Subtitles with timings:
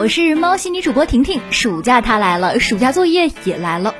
[0.00, 3.94] 我是猫系女主播婷婷，暑假它来了，暑假作业也来了。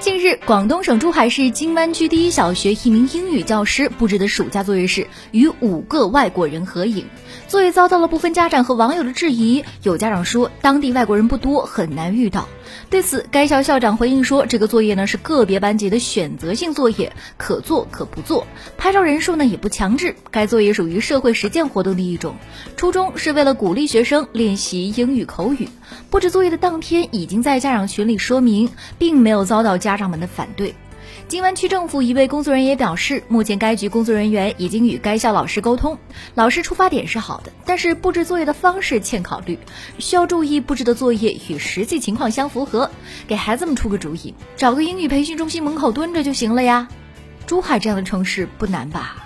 [0.00, 7.06] 近日，广东省珠海市金湾区第一小学一名英语教师布置的暑假作业是与五个外国人合影。
[7.48, 12.48] 作业遭到了部分家长和网友的质疑，有家长说当地外国人不多，很难遇到。
[12.90, 18.46] 对此，该校校长回应说，这个作业呢是个别班级的选择性作业，可做可不做，
[18.76, 20.14] 拍照人数呢也不强制。
[20.30, 22.36] 该作业属于社会实践活动的一种，
[22.76, 25.68] 初衷是为了鼓励学生练习英语口语。
[26.10, 30.74] 布置作业的当天，已经在家长群里说明，并没有遭到家长们的反对。
[31.28, 35.98] 金湾区政府一位工作人员也表示，目前该局工作人员已经与该校老师沟通，
[36.34, 39.58] 老师出发点是好的，但是布置作业的方式欠考虑，
[39.98, 42.90] 需要注意布置的作业与实际情况相符合。
[43.26, 46.86] 给孩子们出个主意，找个英语培训中心门口蹲着就行了呀。
[47.46, 49.16] 珠海这样的城市不难吧？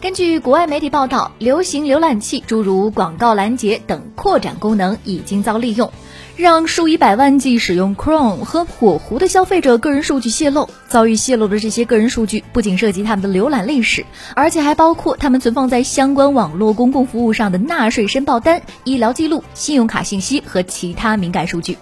[0.00, 5.90] 根据国外媒体报道，流行浏览器诸如广告拦截等扩展功能已经遭利用。
[6.38, 10.70] 让数以百万计使用 Chrome 和火狐的消费者个人数据泄露。
[10.86, 21.76] 遭遇泄露的这些个人数据，不仅涉及他们的浏览历史，而且还包括他们存放在相关网络公共服务上的纳税申报单、医疗记录、信用卡信息和其他敏感数据。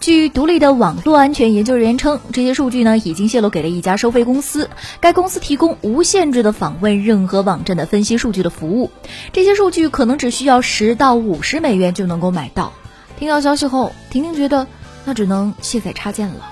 [0.00, 4.68] 据独立的网络安全研究人员称，这些数据呢已经泄露给了一家收费公司，
[5.00, 8.90] 该公司提供无限制的访问任何网站的分析数据的服务。
[9.32, 12.70] 这些数据可能只需要十到五十美元就能够买到。
[13.18, 14.66] 听到消息后，婷婷觉得
[15.04, 16.50] 那只能卸载插件了。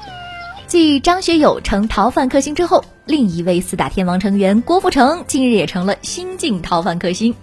[0.67, 7.35] 继张学友成逃犯克星之后，另一位四大天王成员郭富城近日也成了新晋逃犯克星，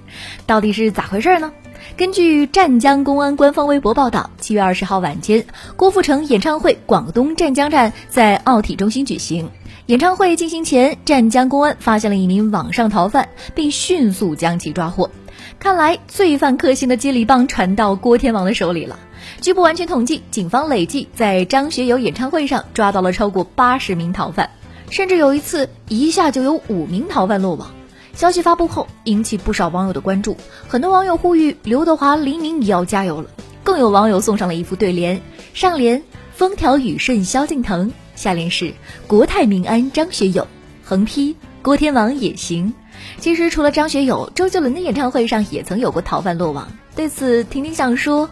[0.47, 1.51] 到底是咋回事呢？
[1.95, 9.49] 根据湛江公安官方微博报道，七月二十号晚间，郭富城演唱会广东湛江站在奥体中心举行。
[9.85, 15.09] 演唱会进行前，湛江公安发现了一名网上逃犯，并迅速将其抓获。
[15.59, 18.99] 看来罪犯克星的接力棒传到郭天王的手里了。
[19.41, 24.49] 据不完全统计，警方累计在张学友演唱会上抓到了超过八十名逃犯，
[24.89, 27.71] 甚至有一次一下就有五名逃犯落网。
[28.13, 30.35] 消息发布后，引起不少网友的关注，
[30.67, 33.29] 很多网友呼吁刘德华、黎明也要加油了。
[33.63, 35.21] 更有网友送上了一副对联：
[35.53, 36.01] 上联
[36.33, 38.73] “风调雨顺萧敬腾”，下联是
[39.07, 40.47] “国泰民安张学友”，
[40.83, 41.35] 横批
[41.69, 42.73] “郭天王也行”。
[43.21, 46.67] 其实，除了张学友，周杰伦的演唱会上也曾有过逃犯落网。
[46.95, 48.27] 对此，婷婷想说。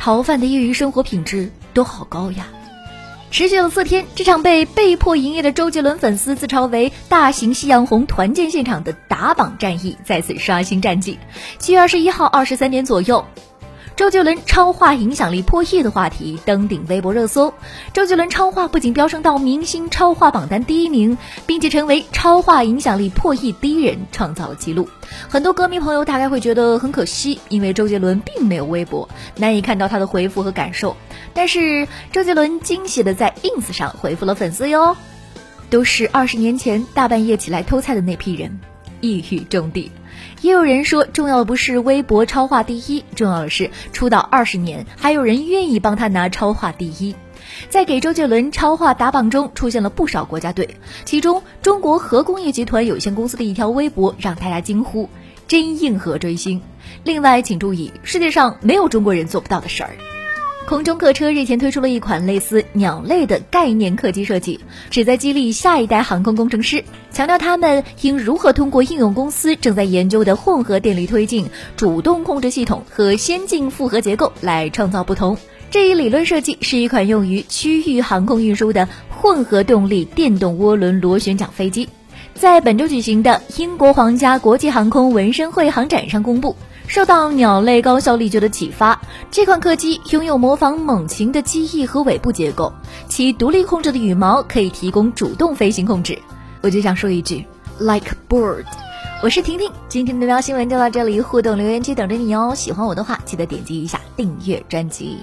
[0.00, 2.46] 逃犯的业余生活品质都好高呀！
[3.32, 11.18] 持续了四天，这场被被迫营业的周杰伦粉丝自嘲为“大型夕阳红”团建现场的打榜战役再次刷新战绩。
[11.58, 13.26] 七月二十一号二十三点左右。
[13.98, 17.52] 周杰伦超话影响力破亿的话题登顶微博热搜。
[17.92, 24.88] 周杰伦超话不仅飙升到明星超话榜单第一名，并且成为超话影响力破亿第一人，创造了纪录。
[25.28, 30.96] 很多歌迷朋友大概会觉得很可惜，因为周杰伦并没有微博，难以看到他的回复和感受。
[31.34, 34.96] 但是周杰伦惊喜的在 ins 上回复了粉丝哟，
[35.70, 38.60] 都是二十年前大半夜起来偷菜的那批人。
[39.00, 39.90] 一语中的，
[40.42, 47.14] 也有人说，重要的不是微博超话第一，重要的是出道二十年，还有人愿意帮他拿超话第一。
[47.70, 50.68] 在给周杰伦超话打榜中，出现了不少国家队，
[51.04, 55.08] 其中中国核工业集团有限公司的一条微博让大家惊呼
[55.48, 56.60] ：“真硬核追星。”
[57.04, 59.90] 另外，请注意，世界上没有中国人做不到的事儿。
[60.68, 75.38] 空中客车日前推出了一款类似鸟类的概念客机设计，旨在激励下一代航空工程师，强调他们应如何通过应用公司正在研究的混合电力推进、主动控制系统和先进复合结构来创造不同。
[75.70, 81.88] 这一理论设计是一款用于区域航空运输的混合动力电动涡轮螺旋桨飞机，
[82.34, 86.54] 在本周举行的英国皇家国际航空纹身会航展上公布。
[86.88, 88.98] 受到鸟类高效力学的启发，
[89.30, 92.72] 这款客机拥有模仿猛禽的机翼和尾部结构，
[93.06, 96.18] 其独立控制的羽毛可以提供主动飞行控制。
[96.62, 97.44] 我就想说一句
[97.78, 98.64] ，like bird。
[99.22, 102.54] 我是婷婷，今天的喵新闻就到这里，互动留言区等着你哦。
[102.56, 105.18] 喜欢我的话，记得点击一下订阅专辑。